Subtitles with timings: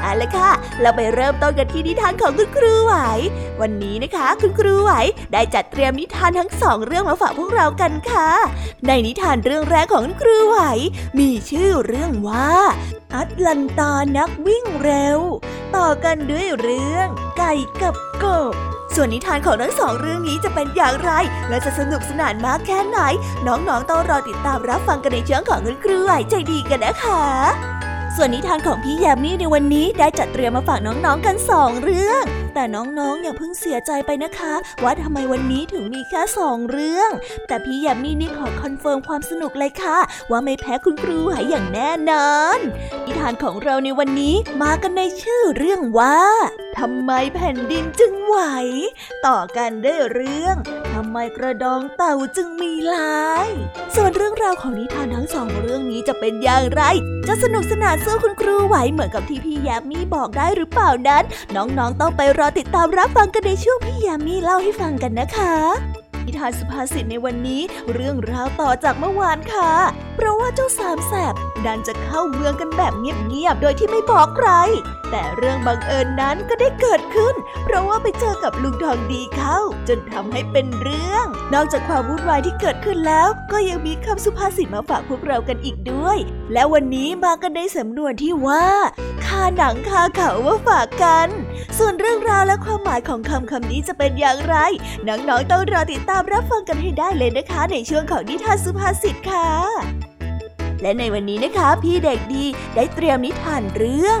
[0.00, 0.50] เอาละค่ะ
[0.80, 2.94] เราไปเริ่มต้นกันที่นิทานของคุณครูไหว
[3.60, 4.92] วันนี้นะคะ คุณครูไหว
[5.32, 8.30] ได้จัดเตรียมนิทานทั้งสองเรื่องมาฝากพวกเรากันค่ะ
[8.86, 10.58] ในนิทานเรื่องแรกของคุณครูไหว
[11.18, 12.52] มีชื่อเรื่องว่า
[13.14, 15.18] อัตลันตานักวิ่งเร็ว
[15.76, 17.08] ต่อกันด้วยเรื่อง
[17.38, 17.52] ไก่
[17.82, 18.54] กับกบ
[18.94, 21.10] ส่วนนิทานของทั้งสองเรื่องนี้จะเป็นอย่างไร
[21.48, 22.98] และจะสนุกสนานมากแค่ไหน
[23.46, 27.22] น้องๆต้องรอติดตามรับฟังกันในช่องของคุณครูไหวใจดีกันนะคะ
[28.18, 37.10] ส่วนนิทานของพี่ยามีในวันนี้ได้จัดเตรียมมาฝากน้องๆกันสองเรื่อง แต่น้องๆอย่าเพิ่งเสียใจไปนะคะ ว่าทำไมวันนี้ถึงมีแค่สองเรื่อง
[37.48, 39.98] แต่พี่ยามีนี่ขอคอนเฟิร์มความสนุกเลยค่ะ
[40.30, 42.58] ว่าไม่แพ้คุณครูหายอย่างแน่นอน
[43.04, 46.18] นิทานของเราในวันนี้มากันในชื่อเรื่องว่า
[46.78, 48.38] ทำไมแผ่นดินจึงไหว
[49.26, 50.56] ต่อกันด้วยเรื่อง
[50.94, 53.48] ทำไมกระดองเต่าจึงมีลาย
[53.94, 56.82] ส่วนเรื่องราวของนิทานทั้งสองเรื่องนี้จะเป็นอย่างไร
[57.28, 61.24] จะสนุกสนานสู้คุณครูไหวเหมือนกับที่พี่ยามีบอกได้หรือเปล่านั้น
[61.56, 65.54] น้องๆต้องไปรอติดตามรับฟังกันในช่วงพี่ยามีเล่าให้ฟังกันนะคะ
[66.26, 67.62] นิทานสุภาษิตในวันนี้
[67.92, 69.72] เรื่องราวต่อจากเมื่อวานค่ะ
[70.14, 71.34] เพราะว่าเจ้าสามแสบ
[71.64, 74.50] ดันจะเข้าเมืองกันแบบเงียบๆ โดยที่ไม่บอกใคร
[75.10, 77.34] แต่เรื่องบังเอิญนั้นก็ได้เกิดขึ้น
[77.64, 79.58] เพราะว่าไปเจอกับลุงทองดีเข้า
[79.88, 86.18] จนทำให้เป็นเรื่อง นอกจากความวุ่นวายที่เกิดขึ้นแล้ว ก็ยังมีคำสุภาษิตมาฝากพวกเรากันอีกด้วย
[86.52, 88.66] และวันนี้มากันในสำนวนที่ว่า
[89.24, 91.28] คาหนังคาเขาว่าฝากกัน
[91.78, 94.56] ส่วนเรื่องราวและความหมายของคำคำนี้จะเป็นอย่างไร
[95.08, 99.50] น้องๆต้องรอติดตามรับฟังกันให้ได้เลยนะคะ ในช่วงของนิทานสุภาษิตค่ะ
[100.82, 104.20] และในวันนี้นะคะ พี่เด็กดีได้เตรียมนิทานเรื่อง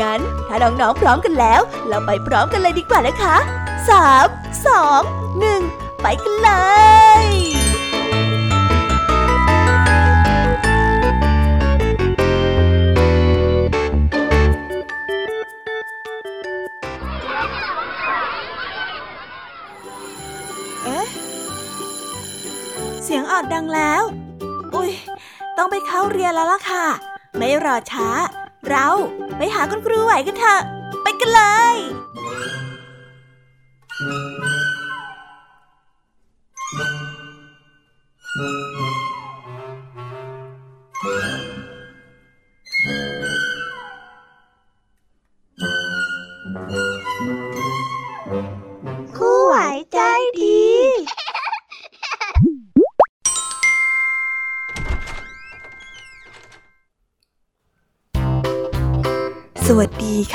[0.00, 3.36] งั้นถ้าน้องๆพร้อมกันแล้ว เราไปพร้อมกันเลยดีกว่านะคะ
[3.88, 4.26] สาม
[4.66, 5.02] สอง
[5.38, 5.60] หนึ่ง
[6.02, 6.50] ไปกันเล
[7.22, 7.24] ย
[20.84, 21.06] เอ๊ะ
[23.04, 24.02] เสียงออดดังแล้ว
[24.74, 24.90] อุ้ย
[25.56, 26.84] ต้องไปเข้าเรียนแล้วล่ะค่ะ
[27.36, 28.08] ไม่รอช้า
[28.70, 28.88] เรา
[29.36, 30.60] ไปหาคุณครูไหวกันเถอะ
[31.02, 31.42] ไปกันเล
[31.74, 31.76] ย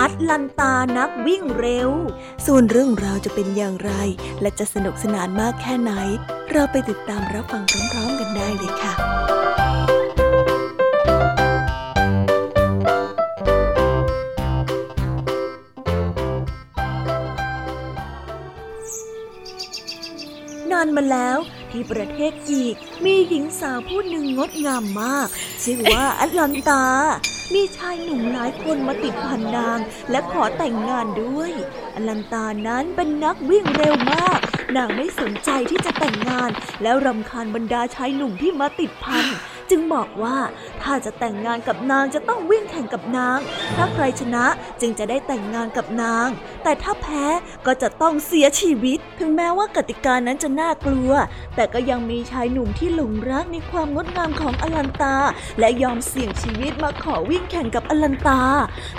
[0.00, 1.90] อัตลันตานักวิ่งเร็ว
[2.46, 3.92] ส่วนเรื่องราวจะเป็นอย่างไร
[4.40, 5.92] และจะสนุกสนานมากแค่ไหน
[6.50, 7.62] เราไปติดตามรับฟัง
[7.92, 8.94] พร้อมๆกันได้เลยค่ะ
[20.70, 21.38] นานมาแล้ว
[21.70, 22.74] ที่ประเทศอีก
[23.04, 25.28] มีหญิงสาวผู้หนึ่งงดงามมาก
[25.62, 26.84] ชื่อว่าอัลลันตา
[27.54, 29.78] มีชายหนุ่มหลายคนมาติดพันนาง
[30.10, 31.52] และขอแต่งงานด้วย
[31.94, 34.38] อลันตานั้นเป็นนักวิ่งเร็วมาก
[34.76, 36.50] นางไม่สนใจที่จะแต่งงาน
[36.82, 39.24] แล้วรำคาญบรรดาชายหนุ่มที่มาติดพัน
[39.70, 40.36] จึงบอกว่า
[40.82, 43.38] ถ้าจะแต่งงานกับนางจะต้องวิ่งแข่งกับนาง
[43.76, 44.46] ถ้าใครชนะ
[44.80, 46.28] จึงจะได้แต่งงานกับนาง
[46.62, 47.24] แต่ถ้าแพ้
[47.66, 51.12] ก็จะต้องเสียชีวิต ถึงแม้ว่ากติกานั้นจะน่ากลัว
[51.56, 55.16] แต่ก็ยังมีชายหนุ่มที่หลงรักในความงดงามของอลันตา
[55.58, 58.42] และยอมเสี่ยงชีวิตมาขอวิ่งแข่งกับอลันตา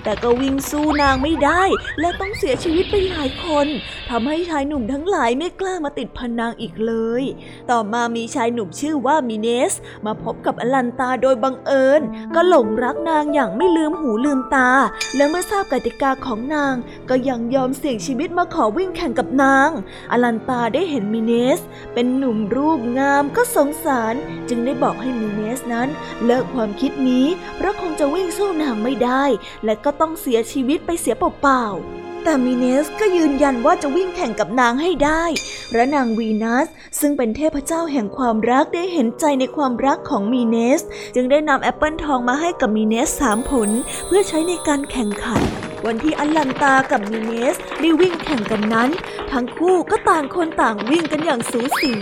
[0.03, 1.63] แต่ก็วิ่งสู้นางไม่ได้
[2.00, 3.68] และต้องเสียชีวิตไปหลายคน
[4.09, 7.23] ทำให้ชายหนุ่มทั้งหลายไม่กล้ามาติดพันนางอีกเลย
[7.71, 9.73] ต่อมามีชายหนุ่มชื่อว่ามิเนส
[10.06, 12.02] มาพบกับอลันตาโดยบังเอิญ
[12.36, 14.72] ก็หลงรักนางอย่างไม่ลืมหูลืมตา
[15.16, 16.75] และเมื่อทราบกติกาของนาง
[17.10, 19.69] ก็ยังยอมเสี่ยงชีวิตมาขอวิ่งแข่งกับนาง
[20.12, 21.60] อลันตาได้เห็นมิเนส
[21.94, 24.16] เป็นหนุ่มรูปงามก็สงสาร
[24.50, 25.90] จึงได้บอกให้มิเนสนั้น
[26.25, 29.24] เลิกความคิดนี้เพราะคงจะวิ่งสู้นางไม่ได้
[29.66, 35.23] และก็ต้องเสียชีวิตไปเสียเปล่าๆ แต่มีเนสก็ยืนยันว่าจะวิ่งแข่งกับนางให้ได้
[35.71, 36.68] พระนางวีนัส
[37.00, 40.81] ซึ่งเป็นเทพเจ้าแห่งความรักได้เห็นใจในความรักของมีเนส
[41.15, 43.69] จึงได้นำแอปเปิลทองมาให้กับมีเนสสามผล
[44.07, 48.89] เพื่อใช้ในการแข่งขัน วันที่อัลลันตากับมีเนสได้วิ่งแข่งกันนั้น
[49.31, 51.94] ทั้งคู่ก็ต่างคนต่างวิ่งกันอย่างสูสี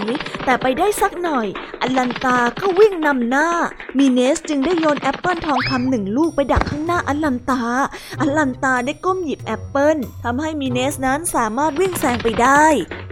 [0.45, 1.47] แต่ไปได้สักหน่อย
[1.81, 3.47] อัลลันตาก็วิ่งนำหน้า
[3.97, 7.59] มีเนสจึงได้โยนแอปเปิลทองคำหนึ่งลูกไปดักข้างหน้าอัลลันตา
[8.21, 12.65] อัลลันตาได้ก้มหยิบแอปเปิลทำให้มีเนสนั้นสามารถวิ่งแซงไปได้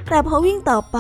[0.10, 1.00] แต่พอวิ่งต่อไป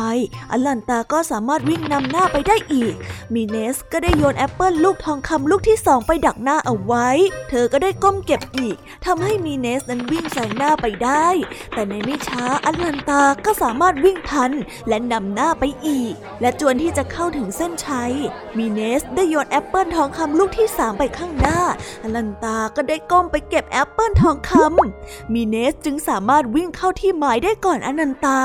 [0.51, 2.93] อัลลันตาก็สามารถวิ่งนำหน้าไปได้อีก
[3.33, 7.07] มีเนสก็ได้โยนแอปเปิลลูกทองคำลูกที่สองไปดักหน้าเอาไว้
[7.49, 8.75] เธอก็ได้ก้มเก็บอีก
[9.05, 11.27] ทำให้มีเนสนั้นวิ่งแซงหน้าไปได้
[11.73, 14.51] แต่ในไม่ช้าอัลันตาก็สามารถวิ่งทัน
[14.87, 18.13] และนำหน้าไปอีก และจวนที่จะเข้าถึงเส้นชัย
[18.57, 21.59] มีเนสได้โยนแอปเปิลทองคำลูกที่สามไปข้างหน้า
[22.03, 28.39] อัลลันตาก็ได้ก้มไปเก็บแอปเปิลทองคำมีเนสจึงสามารถวิ่งเข้าที่หมายได้ก่อนอนันตา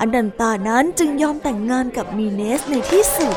[0.00, 3.36] อนันตานั้นจึงยอมแต่งงานกับมีเนสในที่สุด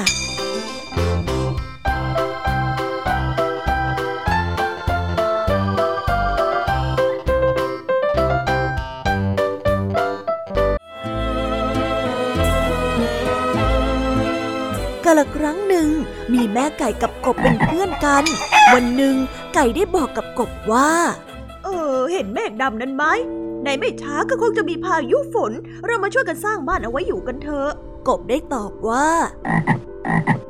[16.33, 18.23] มีแม่ไก่กับกบเป็นเพื่อนกัน
[18.73, 19.15] วันหนึ่ง
[19.53, 20.91] ไก่ได้บอกกับกบว่า
[21.63, 23.05] เออ เห็นเมฆดำนั้นไหม
[23.63, 25.51] ในไม่ช้าก็คงจะมีพายุฝน
[25.85, 27.71] เรามาช่วยกันสร้างบ้านเอาไว้อยู่กันเถอะ
[28.07, 29.09] กบได้ตอบว่า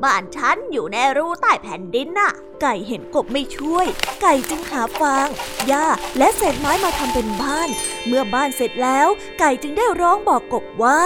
[0.04, 3.86] บ้านฉันอยู่ในรูใต้แผ่นดินน่ะ ไก่เห็นกบไม่ช่วย
[4.22, 5.28] ไก่จึงหาฟาง
[5.68, 5.86] หญ้า
[6.18, 7.70] และเศษไม้มาทำเป็นบ้าน
[8.08, 9.08] เมื่อบ้านเสร็จแล้ว
[9.40, 11.02] ไก่จึงได้ร้องบอกกบว่า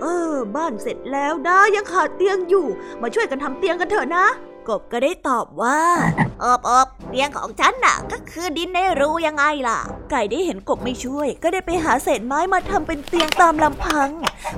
[0.00, 2.66] เออ บ้านเสร็จแล้วนะยังขาดเตียงอยู่
[3.02, 4.26] มาช่วยกันทำเตียงกันเถอะนะ
[4.68, 5.80] กบก็ได้ตอบว่า
[6.42, 9.80] อบอบเตียงของฉันน่ะ ก็คือดินในรูยังไงล่ะ
[10.10, 14.10] ไก่ได้เห็นกบไม่ช่วย ก็ได้ไปหาเศษไม้มาทำเป็นเตียงตามลำพัง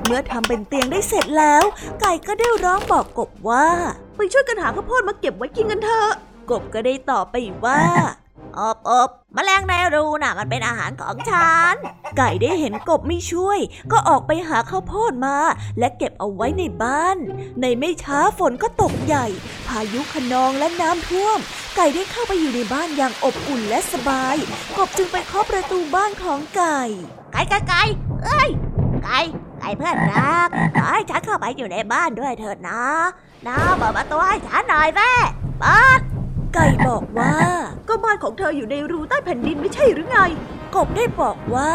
[0.05, 1.65] เมื่อทำเป็นเตียงได้เสร็จแล้ว
[2.01, 3.67] ไก่ก็ได้ร้องบอกกบว่า
[4.17, 6.11] ไปช่วยกันหาข้าวโพดมาเก็บไว้กินกันเถอะ
[6.51, 7.35] กบก็ได้ตอบไป
[7.65, 7.83] ว่า
[8.59, 11.75] อบอบแมลงในรูน่ะ มันเป็นอาหารของฉัน
[12.17, 13.59] ไก่ได้เห็นกบไม่ช่วย
[13.93, 15.37] ก็ออกไปหาข้าวโพดมา
[15.79, 17.17] และเก็บเอาไว้ในบ้าน
[17.61, 19.27] ในไม่ช้าฝนก็ตกใหญ่
[19.69, 21.39] พายุขนองและน้ำท่วม
[21.77, 24.37] ไก่ได้เข้าไปอยู่ในบ้านอย่างอบอุ่นและสบาย
[24.77, 26.81] กบจึงไปเคาะประตูบ้านของไก่
[27.33, 27.83] ไก่ไก่ไก่
[28.25, 28.51] เอ้ย
[29.05, 29.21] ไก่
[29.61, 32.83] ไก่เพื่อนรักขอให้ฉันเข้าไปอยู่ในบ้านด้วยเถิดนะ
[33.47, 35.13] นะเปิดประตูให้ฉันหน่อยแม่
[35.61, 36.01] เปิด
[36.55, 37.35] ไก่บอกว่า
[37.89, 40.19] ก็บ้านของเธออยู่ในรูใต้แผ่นดินไม่ใช่หรือไง
[40.77, 41.73] กบได้บอกว่า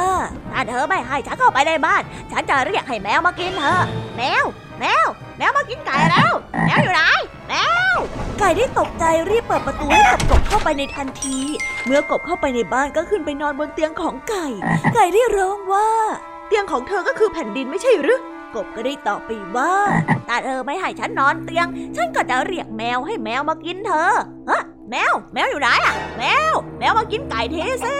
[0.51, 3.81] ถ้าเธอไม่ให้ฉันเข้าไปในบ้าน ฉันจะเรียกให้แมวมากินเธอ
[4.17, 4.43] แมว
[4.79, 5.05] แมว
[5.37, 6.33] แมวมากินไก่แล้ว
[6.65, 7.01] แมวอยู่ไหน
[7.49, 7.53] แม
[7.93, 7.95] ว
[8.39, 11.37] ไก่ได้ตกใจรีบเปิดประตูให้กับกบเข้าไปในทันที
[11.85, 14.45] เมื่อกบเข้าไปในบ้านก็ขึ้นไปนอนบนเตียงของไก่
[14.95, 15.89] ไก่ได้ร้องว่า
[16.47, 18.21] เตียงของเธอก็คือแผ่นดินไม่ใช่หรือ
[18.57, 19.73] กบก็ได้ตอบไปว่า
[20.27, 24.11] ถ้าเธอไม่ให้ฉันนอนเตียง ฉันก็จะเรียกแมวให้แมวมากินเธอ
[24.49, 24.61] ฮะ
[24.91, 27.97] แมว แมวอยู่ไหนอะแมว แมวมากินไก่เทสิ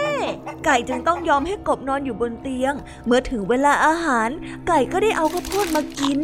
[0.64, 2.74] ไก่จึงต้องยอมให้กบนอนอยู่บนเตียง
[3.06, 4.28] เมื่อถึงเวลาอาหาร
[4.66, 6.18] ไก่ก็ได้เอาข้าวโพดมากิน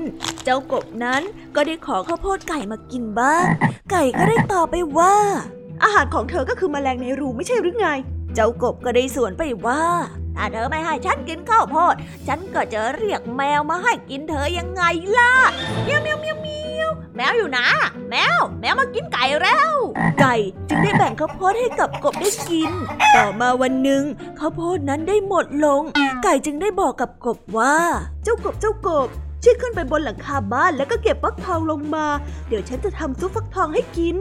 [0.45, 1.23] เจ้ากบนั้น
[1.57, 3.47] ก็ได้ขอข้าวโพดไก่มากินบ้าง
[3.91, 5.15] ไก่ก็ได้ตอบไปว่า
[5.83, 7.89] อาหารของเธอก็คือแมลงในรูไม่ใช่หรือไง
[8.35, 9.83] เจ้ากบก็ได้สวนไปว่า
[10.37, 11.95] ถ้าเธอไม่ให้ฉันกินข้าวโพด
[12.27, 14.83] ฉันก็จะเรียกแมวมาให้กินเธอยังไง
[15.19, 15.33] ล่ะ
[15.83, 17.67] เมียวเมียวเมียวเมียวแมวอยู่นะ
[18.11, 19.73] แมว แมวมากินไก่แล้ว
[20.21, 20.35] ไก่
[20.69, 22.71] จึงได้แบ่งข้าวโพดให้กับกบได้กิน
[23.17, 24.03] ต่อมาวันหนึ่ง
[24.39, 25.83] ข้าวโพดนั้นได้หมดลง
[26.23, 27.77] ไก่จึงได้บอกกับกบว่า
[28.25, 29.09] เจ้ากบเจ้ากบ
[29.43, 32.07] ช่วยขึ้นไปบนหลังคาบ้านแล้วก็เก็บฟักทองลงมา
[32.49, 34.17] เดี๋ยวฉันจะทำซุปฟักทองให้กิน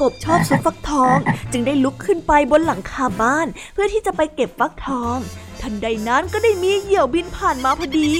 [0.00, 1.16] กบชอบซุปฟักทอง
[1.52, 5.18] จึงได้ลุกขึ้นไปบนหลังคาบ้าน เพื่อที่จะไปเก็บฟักทอง
[5.60, 8.10] ทันใดนั้นก็ได้มีเหยี่ยวบินผ่านมาพอดี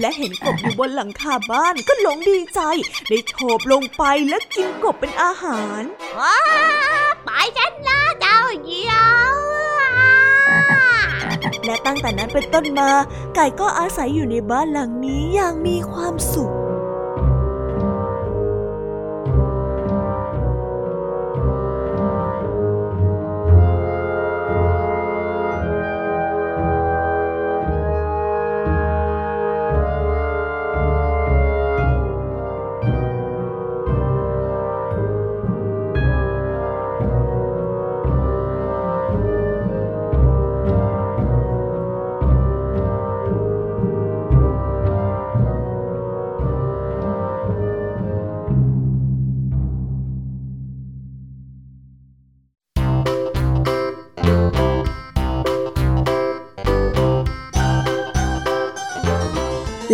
[0.00, 2.60] และเห็นกบอยู่บนหลังคาบ้านก็หลงดีใจ
[3.08, 5.82] ได้โฉบลงไปและกินกบเป็นอาหาร
[6.18, 6.38] ว้า
[7.24, 8.94] ไปฉันละเจ้าเหยี่ย
[9.30, 9.32] ว
[11.64, 12.90] และตั้งแต่นั้นเป็นต้นมา
[13.34, 16.50] ไก่ก็อาศัยอยู่ในบ้านหลังนี้อย่างมีความสุข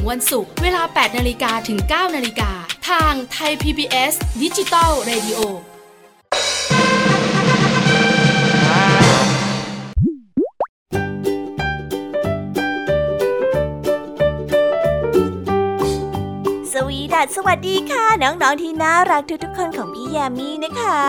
[0.00, 2.50] งวันศุกร์เวลา 8 นาฬิกาถึง 9 นาฬิกา
[2.88, 5.69] ทางไทย PBS ดิจิตอล Radio
[17.20, 21.00] สวัสวัสดีค่ะ น้องๆที่น่ารักทุกๆคนของพี่ยามีนะคะ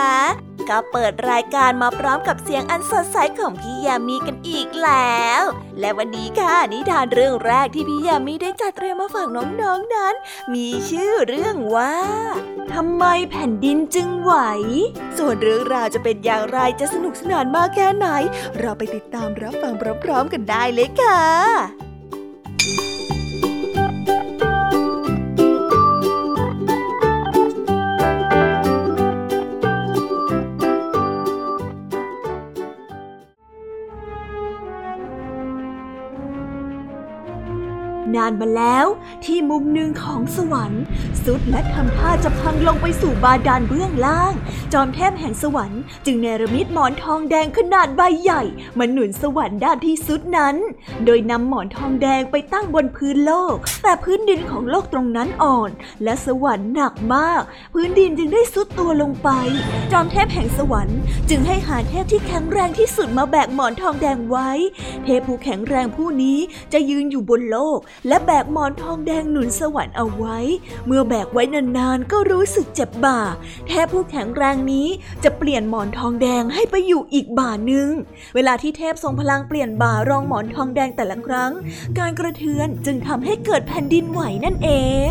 [0.68, 5.42] ก็เปิดรายการมาพร้อมกับเสียงอันสดใสของพี่ยามีกันอีกแล้ว
[5.80, 10.14] และวันนี้ค่ะนิทานเรื่องแรกที่พี่ยามีได้จัดเตรียมมาฝากน้องๆนนั้น
[10.54, 11.96] มีชื่อเรื่องว่า
[12.74, 14.32] ทำไมแผ่นดินจึงไหว
[15.18, 18.06] ส่วนเรื่องราวจะเป็นอย่างไรจะสนุกสนานมากแค่ไหน
[18.58, 21.91] เราไปติดตามรับฟังพร้อมๆกันได้เลยค่ะ
[38.16, 38.86] นานมาแล้ว
[39.24, 40.82] ที่มุมหนึ่งของสวรรค์
[41.24, 44.32] สุดและทำท่าจะพังลงไปสู่บาดาลเบื้องล่าง
[44.72, 48.42] จอมเทพแห่งสวรรค์จึงเนรมิตหมอนทองแดงขนาดใบใหญ่
[48.78, 50.56] มาหนุนสวรรค์ด้านที่สุดนั้น
[51.04, 55.70] โดยนำหมอนทองแดงไปตั้งบนพื้นโลก แต่พื้นดินของโลกตรงนั้นอ่อน
[56.02, 57.42] และสวรรค์หนักมาก
[57.74, 59.30] พื้นดินจึงได้สุดตัวลงไป
[59.92, 60.98] จอมเทพแห่งสวรรค์
[61.28, 64.50] จึงให้หาเทพที่แข็งแรงที่สุดมาแบกหมอนทองแดงไว้
[65.04, 66.38] เทพผู้แข็งแรงผู้นี้
[66.72, 70.38] จะยืนอยู่บนโลกและแบกหมอนทองแดงหนุนสวรรค์เอาไว้
[70.86, 73.20] เมื่อแบกไว้นานๆก็รู้สึกเจ็บบ่า
[73.66, 74.86] เทพผู้แข็งแรงนี้
[75.24, 77.88] จะเปลี่ยนหมอนทองแดงให้ไปอยู่อีกบ่าหนึ่ง
[78.34, 81.52] เวลาที่เทพทรงพลังเปลี่ยนบ่ารองหมอนทองแดงแต่ละครั้ง
[81.98, 84.70] การกระเทือนจึงทำให้เกิดแผ่นดินไหวนั่นเอ
[85.08, 85.10] ง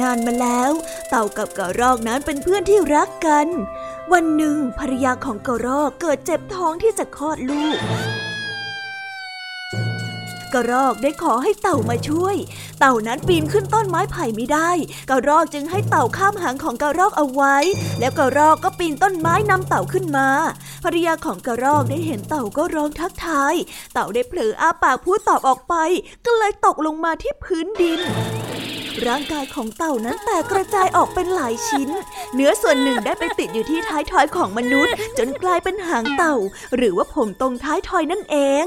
[0.00, 0.72] นานมาแล้ว
[1.08, 3.46] เต่ากับกระรอกนั้นเป็นเพื่อนที่รักกัน
[4.12, 7.78] วันหนึ่งภรรยาของกระรอกเกิดเจ็บท้องที่จะคลอดลูก
[10.54, 12.36] กระรอกได้ขอให้เต่ามาช่วย
[12.78, 14.70] เต่านั้นปีนขึ้นต้นไม้ไผ่ไม่ได้
[15.10, 17.56] กระรอกจึงให้เต่าข้ามหางของกระรอกเอาไว้
[18.00, 20.28] แล้วกระรอกก็ปีนต้นไม้นำเต่าขึ้นมา
[20.84, 23.54] ภรรยาของกระรอกได้เห็นเต่าก็ร้องทักทาย
[23.92, 25.74] เต่าได้เผลออ้าปากพูดตอบออกไป
[26.26, 28.00] ก็เลยตกลงมาที่พื้นดิน
[29.04, 31.88] ร่างกายของเต่านั้นแตกกระจายออกเป็นหลายชิ้น
[32.34, 36.34] เนื้อส่วนหนึ่งได้ไปติดอยู่ที่ท้ายทอยของมนุษย์ จนกลายเป็นหางเต่า
[36.76, 38.64] หรือว่าผมตรงท้ายทอยนั่นเอง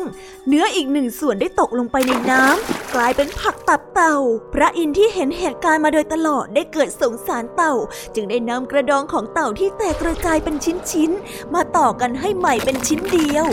[0.48, 4.16] เนื้ออีกหนึ่งส่วนได้ตกลงไปในน้ำกลายเป็นผักตับเต่า
[4.54, 7.74] พระอินทร์ที่เห็นเหตุการณ์มาโดยตลอดได้เกิดสงสารเต่า
[8.16, 10.56] จึงได้นำกระดองของเต่าที่แตกกระจายเป็น
[10.92, 13.48] ชิ้นๆมาต่อกันให้ใหม่เป็นชิ้นเดียว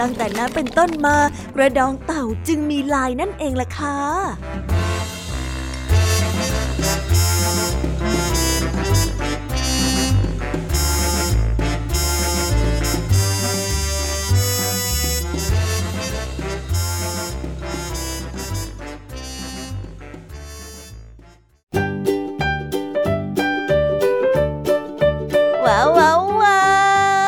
[0.00, 1.16] ตั้งแต่นั้นเป็นต้นมา
[1.56, 4.85] กระดองเต่าจึงมีลายนั่นเองล่ะค่ะ
[25.66, 26.60] ว้าวว้าววา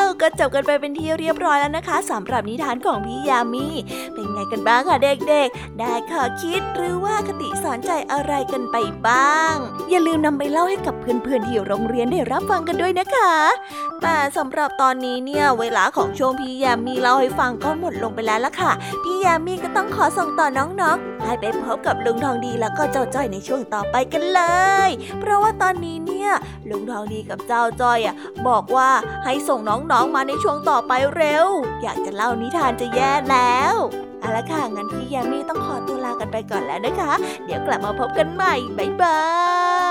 [0.02, 3.66] วก็จบกันไปเป็นที่เรียบร้อยแล้วนะคะสำหรับนิทานของพี่ยามี
[4.12, 9.54] เป็นไงกันบ้างคะเด็กๆ ได้ข้อคิดหรือว่าคติสอนใจอะไรกันไปบ้าง
[9.90, 13.32] อย่าลืมนำไปเล่าให้กับเพื่อนๆที่โรงเรียนได้รับฟังกันด้วยนะคะ
[14.02, 18.72] แต่สำหรับตอนนี้เนี่ยเวลาของช่วงพี่ยามีเล่าให้ฟังก็หมดลงไปแล้วล่ะค่ะ
[19.04, 24.40] พี่ยามีก็ต้องขอส่งต่อน้องๆให้ไปพบกับลุงทองดีแล้วก็เจ้าจ้อยในช่วงต่อไปกันเล
[24.88, 26.30] ย เพราะว่าตอนนี้เนี่ย
[26.70, 28.14] ลุงทองดีกับเจ้าจ้อยอะ
[28.48, 28.90] บอกว่า
[29.24, 31.46] ให้ส่งน้องๆมาในช่วงต่อไปเร็ว
[31.82, 33.74] อยากจะเล่านิทานจะแย่แล้ว
[34.20, 37.12] เอาละค่ะ งั้นพี่ยามีต้องขอตัวลากันไปก่อนแล้วนะคะ
[37.44, 39.22] เดี๋ยวกลับมาพบกันใหม่ บ๊ายบา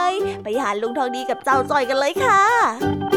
[0.09, 0.11] ย
[0.43, 3.16] ไปหาลุงทองดีกับเจ้าจ้อยกันเลยค่ะ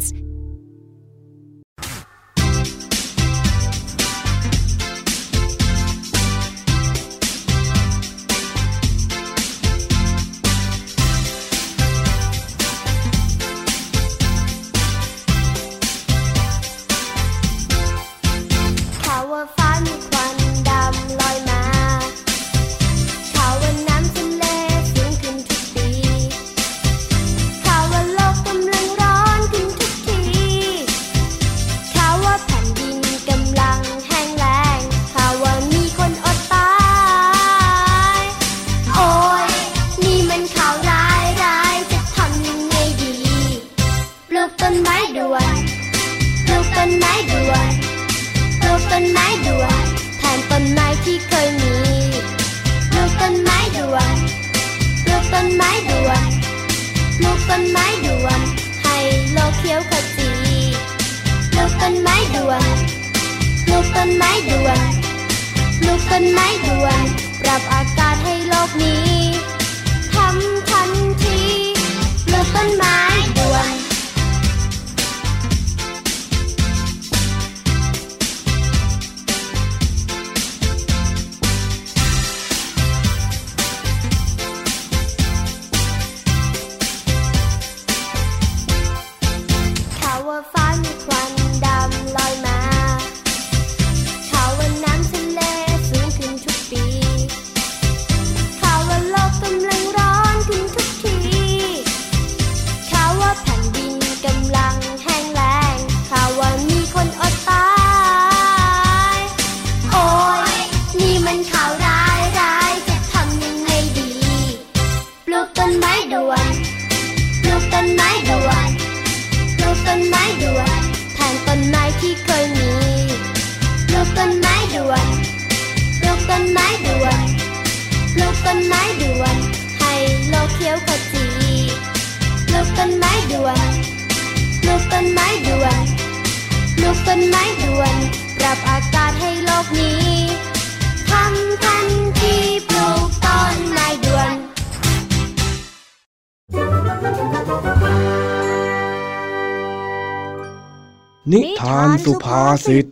[152.65, 152.85] สุภาษิต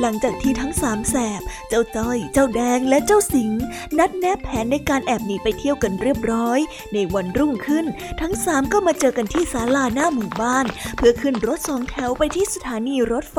[0.00, 3.50] หลังจากที่ทั้งสามแสบ เจ้าจ้อย เจ้าแดงและเจ้าสิง
[3.98, 6.58] นัดแนะแผนในการแอบหนีไปเที่ยวกันเรียบร้อย
[6.94, 7.86] ในวันรุ่งขึ้น
[8.20, 13.38] ทั้งสามก็มาเจอกันที่ศาลาหน้าหมู่บ้าน เพื่อขึ้นรถสองแถวไปที่สถานีรถไฟ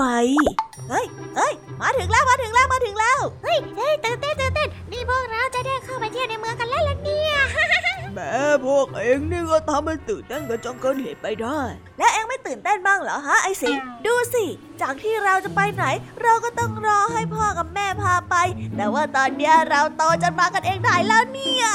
[0.90, 1.06] เฮ้ย
[1.38, 7.34] เฮ้ยมาถึงแล้วมาถึงแล้วมาถึงแล้ว เฮ้ยเฮ้ยตื่นเต้นตื่นเต้นนี่พวกเราจะได้เข้าไปเที่ยวในเมืองกันแล้วล่ะเนี่ย
[8.14, 8.32] แม่
[8.66, 11.60] พวกเองนี่ก็ทำให้ตื่นเต้นกันจนเกินเหตุไปได้
[11.98, 14.46] แล้วเอ็งไม่ตื่นเต้นบ้างเหรอฮะไอสิงห์ดูสิ
[14.82, 15.84] จากที่เราจะไปไหน
[16.24, 18.36] เราก็ต้องรอให้พ่อกับแม่พาไป
[18.78, 21.66] แต่ว่าตอนเนี้ยเราโตจนมากันเองได้แล้วเนี่ย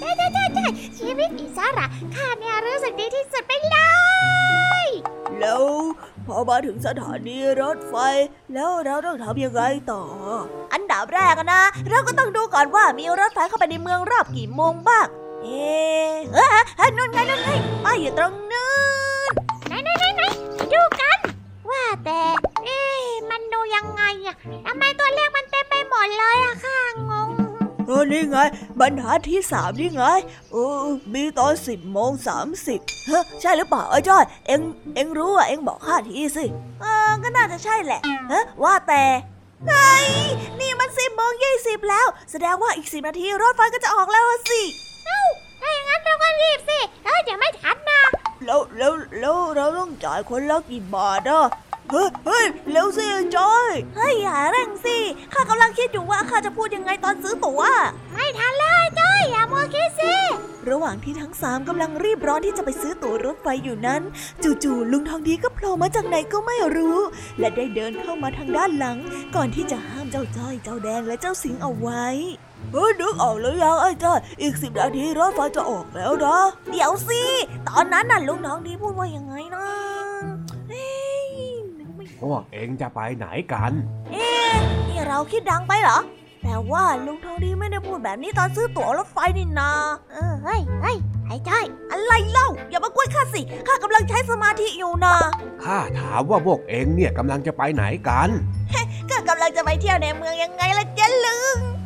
[0.00, 0.66] ใช่ใช่ใช่ใช่
[0.98, 3.76] ชีวิตอิสระข้าเนี่ยรู้สึกดีที่สุดไปเล
[4.84, 4.86] ย
[5.40, 5.62] แล้ว
[6.26, 7.94] พอมาถึงสถานีรถไฟ
[8.54, 9.62] แล้วเราต้องทำยังไง
[9.92, 10.02] ต่อ
[10.72, 15.06] อันดับแรกอะนะ เราก็ต้องดูก่อนว่ามีรถไฟเข้าไปในเมืองรอบกี่โมงบ้าง
[15.42, 17.50] เอ๊ะเฮ้ยเฮ้ยนู่นไงนู่นไง
[17.84, 18.72] ป้ายอยู่ตรงนู้
[19.28, 19.32] น
[19.66, 20.22] ไหนไหนไหนไหน
[20.72, 21.18] ดูกัน
[21.70, 22.20] ว่าแต่
[22.64, 24.36] เอ๊ะมันดูยังไงอะ
[24.66, 26.78] ทำไมตัวเลขมันเต็มไปหมดเลยอะค่ะ
[27.10, 27.28] งง
[27.86, 28.38] เออนี่ไง
[28.80, 30.04] บรรทัดที่สามนี่ไง
[30.52, 34.60] เออมีตอนสิบโมงสามสิบเฮ้ใช่หรือเปล่าไอ้จ้อยเอ็ง
[34.94, 36.44] เอ็งรู้อะเอ็งบอกข้าทีสิ
[36.80, 39.04] เออก็น่าจะใช่แหละเฮ้ว่าแต่
[39.68, 39.92] ไอ้
[40.60, 44.60] นี่มันสิบโมงยี่สิบแล้ว แสดงว่าอีกสิบนาทีรถไฟก็จะออกแล้วสิ
[45.06, 45.22] เอ้า
[45.62, 46.60] ถ้าอย่างนั้นเราก็รีบ
[49.22, 51.46] แล้วเราต้องจ่ายคนละกี่บาทอะ
[51.90, 54.96] เฮ้ยเฮ้ยเร็วสิจอยเฮ้ยอย่าเร่งสิ
[55.32, 57.62] ข้ากำลังคิดอยู่ว่าข้าจะพูดยังไงตอนซื้อตั๋ว
[58.12, 60.14] ไม่ทันเลยจ้อยอย่ามัวคิดสิ
[60.70, 64.02] ระหว่างที่ทั้งสามกำลังรีบร้อนที่จะไปซื้อตั๋วรถไฟอยู่นั้น
[64.64, 66.98] จู่ๆลุงทองดีก็โผล่มาจากไหนก็ไม่รู้
[67.38, 68.98] และได้เดินเข้ามาทางด้านหลัง
[69.34, 72.06] ก่อนที่จะห้ามเจ้าจ้อยเจ้าแดงและเจ้าสิงเอาไว้
[72.72, 76.36] เฮ้ยนึกออกแล้วยังไอ้จ้อยอีกสิบนาทีรถไฟจะออกแล้วนะ
[76.70, 77.22] เดี๋ยวสิ
[77.68, 79.66] ตอนนั้นน่ะลุงน้องดีพูดว่ายังไงนะ
[80.68, 83.72] เอ๊ะนึกไม่พวกเองจะไปไหนกัน
[84.12, 84.52] เอ๊ะ
[84.88, 85.98] นี่เราคิดดังไปเหรอ
[86.42, 89.70] แต่ว่าลุงทองดีไม่ได้พูดแบบนี้ตอนซื้อตั๋วรถไฟนี่นา
[90.12, 90.96] เออเฮ้ยเฮ้ย
[91.26, 95.14] ไอ้จ้อยอะไรเล่า อย่ามากวนข้าสิ ข้ากำลังใช้สมาธิอยู่นะ
[95.64, 98.28] ข้าถามว่าพวกเองเนี่ยกำลังจะไปไหนกัน
[99.10, 101.81] ก็กำลังจะไปเที่ยวในเมืองยังไงล่ะเจ๊ลุงเอ๊ะ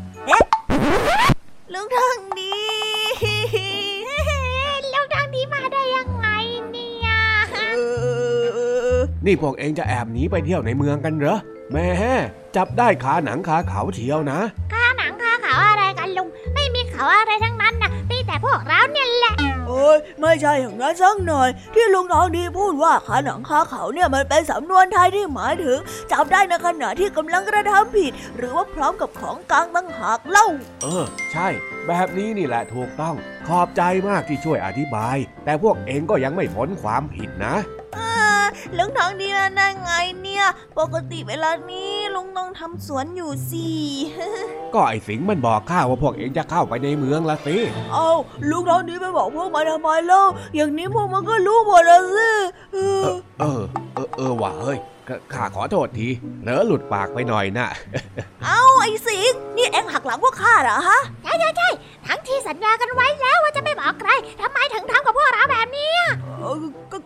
[1.74, 2.54] ลุงทองดี
[4.94, 6.26] ลุงทองดีมาได้ยังไง
[6.70, 7.10] เนี่ย
[9.26, 11.38] นี่พวกเองจะแอบหนีไปเที่ยวในเมืองกันเหรอ
[11.72, 11.86] แม่
[12.56, 14.40] จับได้ขาหนังขาเขาเชียวนะ
[14.72, 17.55] ข้าหนังข้าเขาอะไรกันลุง ไม่มีเขาอะไรทั้งนั้นนะมีแต่พ
[18.48, 19.34] วกเราเนี่ยแหละ
[19.68, 25.78] โอ้ยไม่ใช่อย่างนั้นสักหน่อย ที่ลุงทองดีพูดว่าขาหนังขาเขาเนี่ยมันเป็นสำนวนไทยที่หมายถึง
[26.12, 30.46] จับได้ในขณะที่กำลังกระทำผิด หรือว่าพร้อมกับของกลางตั้งหากเล่า
[30.82, 31.48] เออ ใช่
[31.86, 33.14] แบบนี้นี่แหละถูกต้อง
[33.48, 37.56] ขอบใจมากที่ช่วยอธิบาย แต่พวกเองก็ยังไม่พ้นความผิดนะ
[38.76, 39.90] ลุงทองดีมาได้ไง
[40.22, 40.46] เนี่ย
[40.78, 43.68] ปกติเวลานี้ลุงต้องทำสวนอยู่สิ
[44.74, 47.56] ก็ไอสิงห์มันบอกข้าว่าพวกเองจะเข้าไปในเมืองละสิ
[47.92, 48.08] เอา
[48.50, 50.22] ลุงทองดีไปบอกพวกมันทำไมเล่า
[50.56, 52.30] อย่างนี้พวกมันก็รู้หมดแล้วสิ
[52.74, 53.08] เออ
[53.40, 53.62] เออ
[53.94, 54.78] เออเออว่ะเฮ้ย
[55.08, 56.08] ขข้าขอโทษที
[56.42, 57.68] เผลอหลุดปากไปหน่อยนะ
[58.44, 61.68] เอาไอ้สิงห์นี่เอ็งหักหลังพวกข้าเหรอฮะ ใช่ใช่ใช่
[62.06, 65.90] ทั้งที่สัญญากันไว้แล้วว่าจะไม่บอกใครทำไมถึงทำกับพวกเราแบบนี้
[66.40, 66.56] เออ
[66.92, 66.98] ก็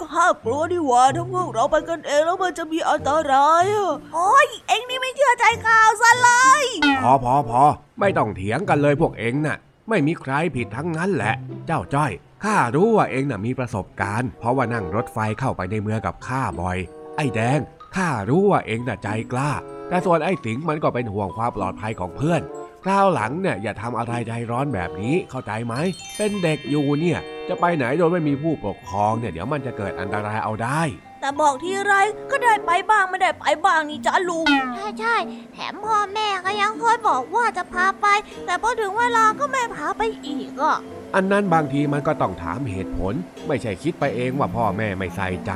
[0.00, 6.30] ก็ก็ข้ากลัวดีหว่าถ้าพวกเราไปกันเองแล้วมันจะมีอันตรายอะโอ้ยเอ็งนี่ไม่เชื่อใจข่าวซะเล
[6.62, 6.64] ย
[7.04, 7.62] พอพอพอ
[8.00, 11.34] ไม่ต้องเถียงกันเลยพวกเองน่ะ ไม่มีใครผิดทั้งนั้นแหละ
[11.66, 12.12] เจ้าจ้อย
[12.44, 16.78] ข้ารู้ว่าเองน่ะมีประสบการณ์ เพราะว่านั่งรถไฟเข้าไปในเมืองกับข้าบ่อย
[17.16, 17.58] ไอ้แดง
[17.96, 19.50] ข้ารู้ว่าเองน่ะใจกล้า
[19.88, 22.42] แต่ส่วนไอ้สิงห์มันก็เป็นห่วงความปลอดภัยของเพื่อน
[22.84, 25.74] คราวหลังเนี่ยอย่าทำอะไรใจร้อนแบบนี้เข้าใจไหม
[26.16, 30.82] เป็นเด็กอยู่เนี่ย จะไปไหนโดยไม่มีผู้ปกครองเนี่ยเดี๋ยวมันจะเกิดอันตรายเอาได้
[31.20, 31.94] แต่บอกทีไร
[32.30, 35.16] ก็ได้ไปบ้างไม่ได้ไปบ้างนี่จ้าลุง ใช่ใช่
[35.52, 38.06] แถมพ่อแม่ก็ยังเคยบอกว่าจะพาไป
[38.46, 40.78] แต่พอถึงเวลาก็ไม่พาไปอีกอะ
[41.14, 43.14] อันนั้นบางทีมันก็ต้องถามเหตุผล
[43.46, 45.52] ไม่ใช่คิดไปเองว่าพ่อแม่ไม่ใส่ใจ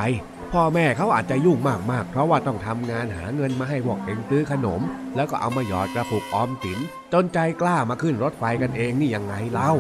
[0.53, 1.59] พ่อแม่เขาอาจจะยุ่ง
[1.93, 4.81] มากๆ เพราะว่าต้องทำงานหาเงินมาให้พวกเองซื้อขนม
[5.17, 6.79] แล้วก็เอามาหยอดกระปุกออมสิน
[7.13, 9.73] จนใจกล้ามาขึ้นรถไฟกันเองนี่ยังไงเล่า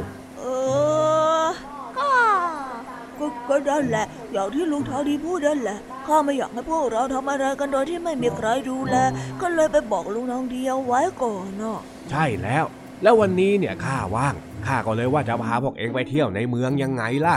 [3.68, 8.96] นั่นแหละ อย่างที่ลุงทองดีพูดนั่นแหละข้าไม่อยากให้พวกเราทำอะไรกันโดยที่ไม่มีใครดูแล
[9.40, 11.78] ก็เลยไปบอกลุงทองดีเอาไว้ก่อนเนาะ
[12.11, 12.64] ใช่แล้ว
[13.02, 14.34] แล้ววันนี้เนี่ยข้าว่าง
[14.66, 17.36] ข้าก็เลยว่าจะพาพวกเองไปเที่ยวในเมืองยังไงล่ะ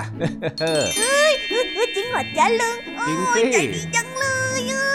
[0.99, 1.31] เฮ้ย
[1.95, 2.75] จริงเหรอจ้าลุง
[3.07, 4.25] จริงสิโอ้ยใจดีจังเล
[4.59, 4.85] ยอะ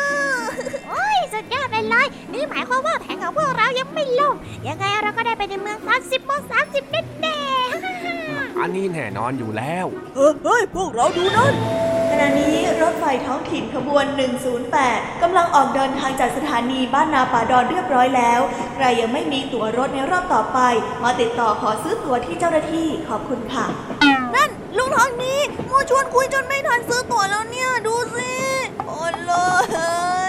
[0.89, 4.37] โอ้ยสุดยอดไปเลยนี่หมายความว่าแผนของพวกเรายังไม่ล่ม
[4.69, 7.37] ยังไงเราก็ได้ไปในเมือง30โมง30แน่แน่
[8.61, 11.55] อันนี้แน่นอนอยู่แล้วเฮ้ยเฮ้ยพวกเราดูนั่น
[12.11, 14.05] ขณะนี้รถไฟท้องถิ่นขบวน
[14.65, 18.41] 108 กำลังออกเดินทางจากสถานีบ้านนาป่าดอนเรียบร้อยแล้ว
[18.75, 20.59] ใครยังไม่มีตั๋วรถในรอบต่อไป
[21.03, 23.67] มาติดต่อขอซื้อตั๋วที่เจ้าหน้าที่ขอบคุณค่ะ
[24.35, 25.41] นั่นลุงทองนี้
[25.71, 28.33] มัวชวนคุยจนไม่ทันซื้อตั๋วแล้วเนี่ย ดูสิ
[28.87, 29.33] โอ้เล
[29.65, 30.26] ยโอ้ยลุง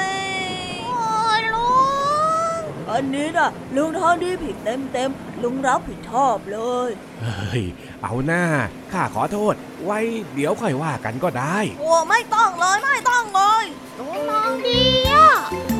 [2.92, 6.90] อันนี้น่ะลุงทองดีผิดเต็มเต็มๆ ลุงรับผิดชอบเลย
[7.22, 7.64] เฮ้ย
[8.04, 8.44] เอาหน้า
[8.92, 10.00] ข้าขอโทษ ไว้
[10.34, 13.66] เดี๋ยวค่อยว่ากันก็ได้ โอ้ไม่ต้องเลยไม่ต้องเลย
[14.00, 15.28] ลุงทองดีอะ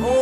[0.02, 0.16] โอ้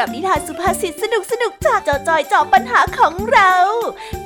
[0.00, 3.52] หรับนิทานสุภาษิตสนุกสนุกจากจอจอยจอบปัญหาของเรา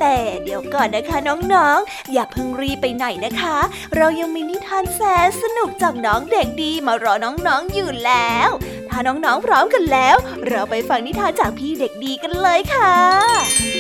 [0.01, 3.57] แต่เดี๋ยวก่อนนะคะน้องๆ อย่าเพิ่งรีไปไหนนะคะ
[3.97, 8.49] เรายังมีนิทานแสนสนุกจากน้องเด็กดีมารอน้องๆอยู่แล้ว
[8.89, 10.17] ถ้าน้องๆพร้อมกันแล้ว
[10.49, 13.72] เราไปฟังนิทานจากพี่เด็กดีกันเลยค่ะ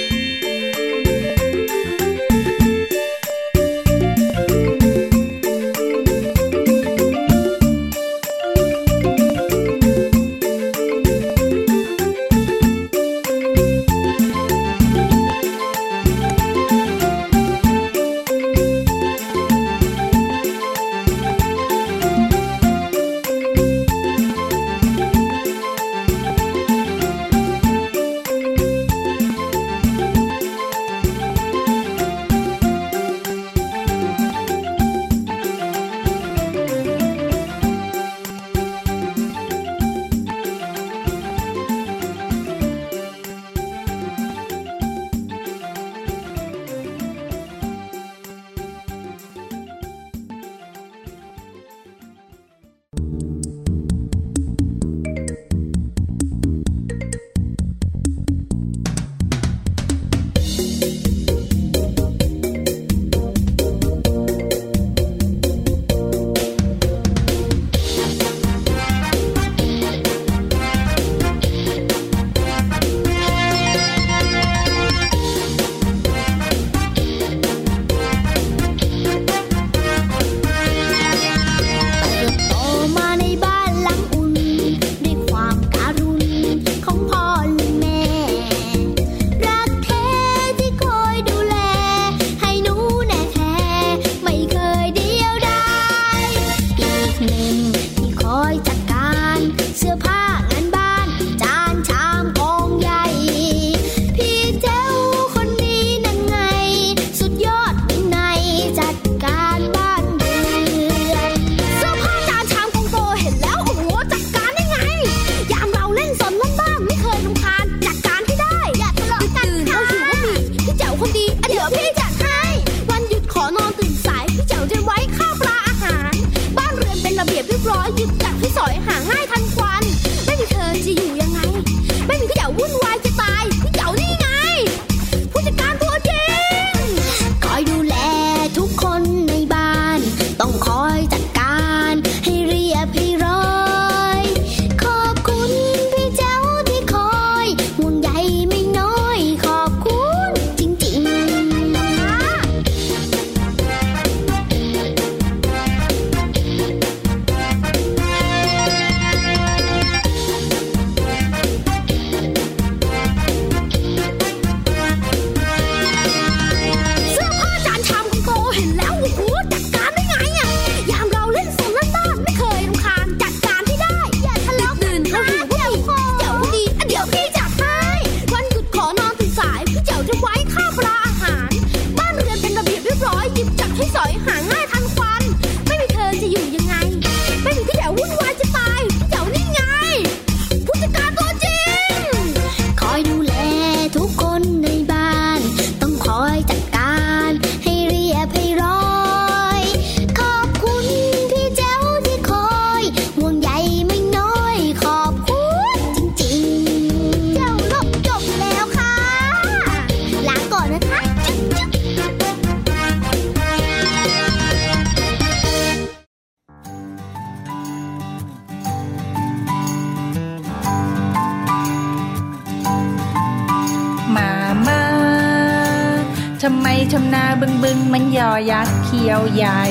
[229.13, 229.63] ยักษ์เขียวใหญ่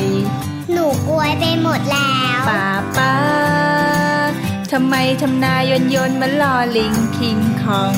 [0.73, 2.65] หนูกลวยไปหมดแล้วป้า
[2.97, 3.13] ป้า
[4.71, 7.95] ทำไมทำนายนยนมันลอลิงคิงคอง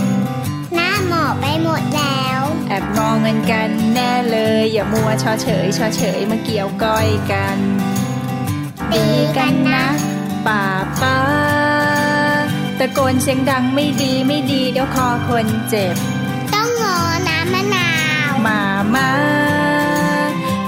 [0.75, 7.57] หน้าหมอไปหมดแล้ว แอบมองเงินกันแน่เลย อย่ามัวชอเฉยชอเฉยมาเกี่ยวก้อยกัน
[8.93, 9.87] ดีกันนะ
[10.47, 10.63] ป้า
[11.01, 11.17] ป้า
[12.77, 15.95] ตะโกนเสียงดังไม่ดีไม่ดีเดี๋ยวคอคนเจ็บ
[16.53, 17.89] ต้องงอน้ำมะนา
[18.29, 18.59] วมา
[18.95, 19.32] มา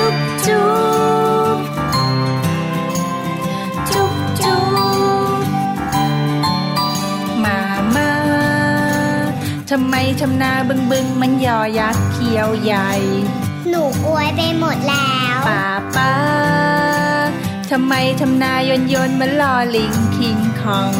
[0.00, 0.70] จุ๊บจุ๊
[1.56, 1.58] บ
[3.92, 4.60] จุ๊บจุ๊
[5.36, 5.42] บ
[7.44, 7.60] มา
[7.96, 8.10] มา
[9.70, 12.90] ทำไมทำนาบึงบึงมันยอยักษ์เขียวใหญ่
[13.68, 15.64] หนูกลวยไปหมดแล้วป้า
[15.96, 16.14] ป้า
[17.70, 20.94] ทำไมทำนายนยนมันลอลิงคิงคอง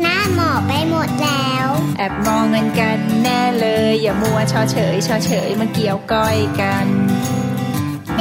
[0.00, 1.68] หน้าหมอไปหมดแล้ว
[1.98, 6.86] แอบมองเงินกันแน่เลย อย่ามัวชอเฉยชอเฉยมาเกี่ยวก้อยกัน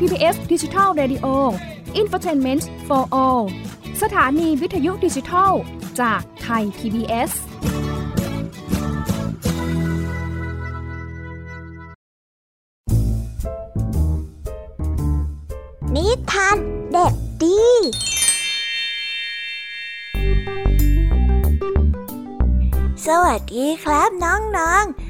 [0.00, 1.26] ไทย PBS ดิจิทัล Radio
[2.00, 3.42] Infotainment for All
[4.02, 5.52] สถานีวิทยุดิจิทัล
[6.00, 7.30] จากไทย PBS
[15.94, 16.56] นิทาน
[16.92, 17.62] เด็กดี
[23.06, 25.09] สวัสดีครับน้องๆ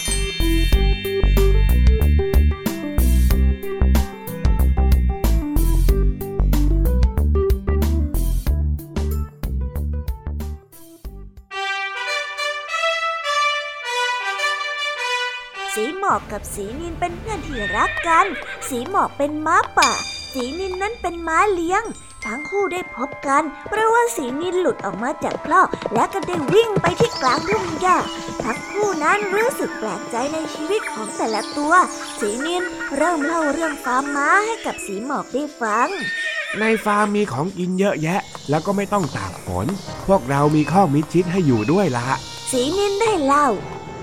[16.13, 18.25] อกกับสีนินเป็นเพื่อนที่รักกัน
[18.69, 19.91] สีหมอกเป็นม้าป่า
[20.33, 21.83] สีนินนั้นเป็นม้าเลี้ยง
[22.25, 27.97] ทั้งคู่ได้พบกัน เพราะว่าสีนินหลุดออกมาจากคลอกและก็ได้วิ่งไปที่กลางทุ่งหญ้า
[28.43, 31.73] ทั้งคู่นั้นรู้สึกแปลกใจในชีวิตของแต่ละตัว
[32.19, 32.63] สีนิน
[32.97, 35.89] เริ่มเล่าเรื่องฟาร์มม้าให้กับสีหมอกได้ฟัง
[36.59, 39.67] ในฟาร์มมีของกินเยอะแยะ แล้วก็ไม่ต้องตากฝน
[40.07, 42.07] พวกเรามีข้อมิดชิดให้อยู่ด้วยละ
[42.51, 43.47] สีนินได้เล่า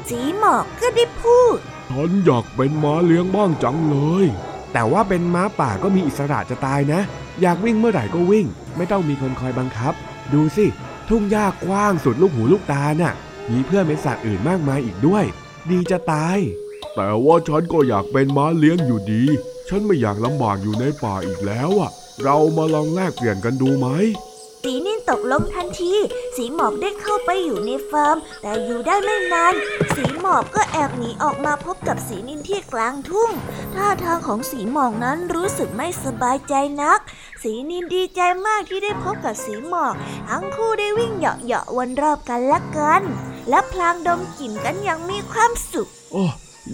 [0.09, 1.59] สีหมอกก็ได้พูด
[1.89, 4.27] ฉันอยากเป็นม้าเลี้ยงบ้างจังเลย
[4.73, 7.01] แต่ว่าเป็นม้าป่าก็มีอิสระจะตายนะ
[7.41, 9.95] อยากวิ่งเมื่อไหร่ก็วิ่ง ไม่ต้องมีคนคอยบังคับ
[10.33, 10.67] ดูสิ
[11.09, 13.15] ทุ่งหญ้ากว้างสุดลูกหูลูกตาน่ะ
[13.51, 15.25] มีเพื่อนเป็นสัตว์อื่นมากมายอีกด้วย
[15.71, 16.39] ดีจะตาย
[16.95, 19.25] แต่ว่าฉันก็อยากเป็นม้าเลี้ยงอยู่ดี
[19.69, 21.91] ฉันไม่อยากลำบากอยู่ในป่าอีกแล้วอะ
[22.25, 23.87] เรามาลองแลกเปลี่ยนกันดูไหม
[24.63, 25.95] สีนิน ตกลงทันที
[26.37, 29.55] สีหมอกได้เข้าไปอยู่ในฟาร์ม แต่อยู่ได้ไม่นาน
[29.95, 33.31] สีหมอกก็แอบหนีออกมาพบกับสีนินที่กลางทุ่ง
[33.75, 37.01] ท่าทางของสีหมอกนั้นรู้สึกไม่สบายใจนัก
[37.43, 39.95] สีนินดีใจมากที่ได้พบกับสีหมอก
[40.29, 43.03] ทั้งคู่ได้วิ่งเหาะๆวนรอบกันและกัน
[43.49, 46.25] และพลางดมกลิ่นกันอย่างมีความสุข โอ้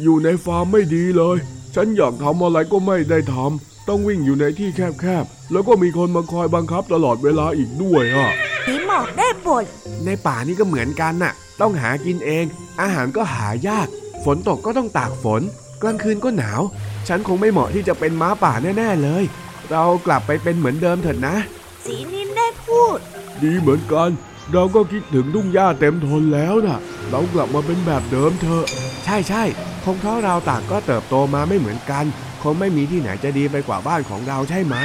[0.03, 1.37] อยู่ในฟาร์มไม่ดีเลย
[1.74, 8.30] ฉันอยากทำอะไรก็ไม่ได้ทำ ต้องวิ่งอยู่ในที่แคบๆ แล้วก็มีคนมาคอยบังคับตลอดเวลาอีกด้วยอะ
[8.66, 9.64] สีหมอกได้บ่น
[10.05, 12.45] ในป่านี่ก็เหมือนกันน่ะ ต้องหากินเอง
[12.80, 13.89] อาหารก็หายาก
[14.24, 15.43] ฝนตกก็ต้องตากฝน
[15.82, 16.61] กลางคืนก็หนาว
[17.09, 19.24] ฉันคงไม่เหมาะที่จะเป็นม้าป่าแน่ ๆ เลย
[19.70, 21.37] เรากลับไปเป็นเหมือนเดิมเถิดนะ
[21.85, 22.99] สีนินได้พูด
[23.43, 24.11] ดีเหมือนกัน
[24.53, 26.78] เราก็คิดถึงทุ่งหญ้าเต็มทนแล้วน่ะ
[27.11, 28.64] เรากลับมาเป็นแบบเดิมเถอะ
[29.05, 29.43] ใช่ใช่
[29.85, 32.05] คงเพราะเราต่างก็เติบโตมาไม่เหมือนกัน
[32.45, 34.76] คงไม่มีที่ไหนจะดีไปกว่าบ้านของเราใช่ไหม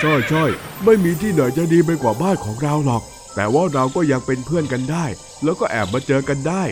[0.00, 0.44] ใช่ใช่
[0.84, 3.02] ไม่มีที่ไหนจะดีไปกว่าบ้านของเราหรอก
[3.34, 5.04] แต่ว่าเราก็ยังเป็นเพื่อนกันได้
[5.44, 6.62] แล้วก็แอบมาเจอกันได้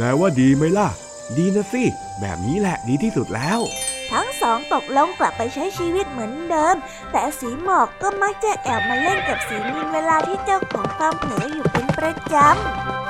[0.00, 0.88] นายว่าดีไหมล่ะ
[1.36, 1.84] ดีนะสิ
[2.20, 3.60] แบบนี้แหละดีที่สุดแล้ว
[4.10, 6.76] ทั้งสองตกลงกลับไปใช้ชีวิตเหมือนเดิม
[7.12, 13.09] แต่สีหมอกก็มักจะแอบมาเล่นกับสีนินเวลาที่เจ้าของฟาร์มเผลออยู่เป็นประจำ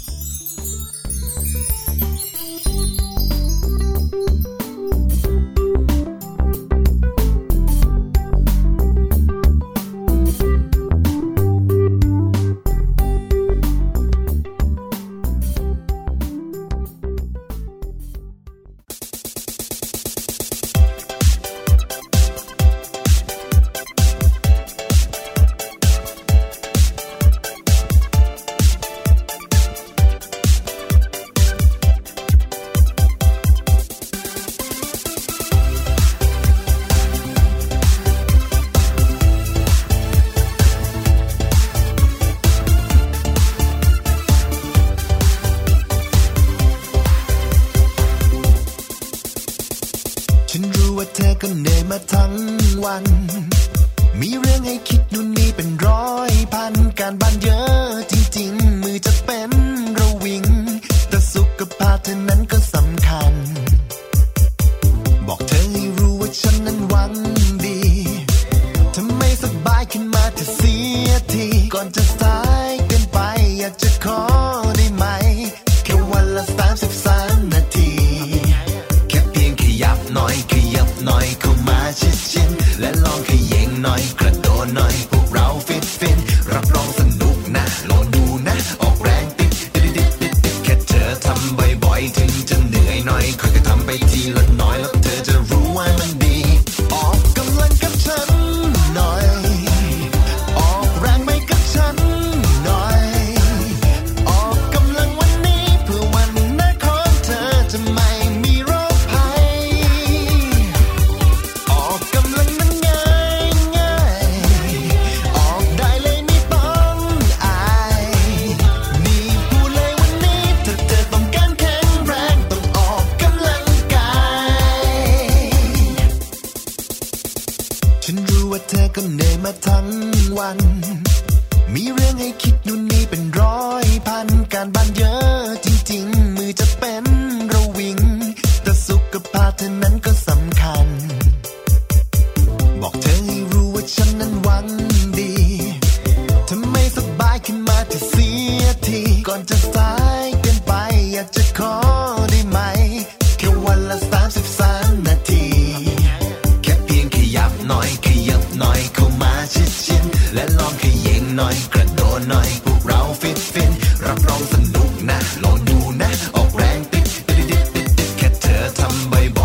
[62.03, 62.70] nothing and cause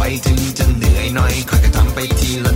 [0.07, 2.55] อยถึงจะเหนื่อยหน่อยค่อยก็ทำไปทีละ